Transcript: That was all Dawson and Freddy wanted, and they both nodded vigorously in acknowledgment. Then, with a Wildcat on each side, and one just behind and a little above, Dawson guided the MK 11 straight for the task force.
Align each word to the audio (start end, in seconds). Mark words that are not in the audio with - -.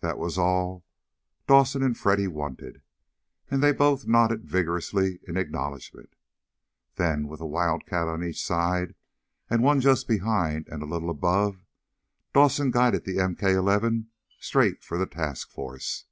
That 0.00 0.18
was 0.18 0.36
all 0.36 0.84
Dawson 1.46 1.82
and 1.82 1.96
Freddy 1.96 2.26
wanted, 2.26 2.82
and 3.50 3.62
they 3.62 3.72
both 3.72 4.06
nodded 4.06 4.44
vigorously 4.44 5.18
in 5.26 5.38
acknowledgment. 5.38 6.14
Then, 6.96 7.26
with 7.26 7.40
a 7.40 7.46
Wildcat 7.46 8.06
on 8.06 8.22
each 8.22 8.44
side, 8.44 8.94
and 9.48 9.62
one 9.62 9.80
just 9.80 10.06
behind 10.06 10.68
and 10.68 10.82
a 10.82 10.84
little 10.84 11.08
above, 11.08 11.64
Dawson 12.34 12.70
guided 12.70 13.04
the 13.06 13.16
MK 13.16 13.44
11 13.54 14.10
straight 14.38 14.84
for 14.84 14.98
the 14.98 15.06
task 15.06 15.48
force. 15.50 16.04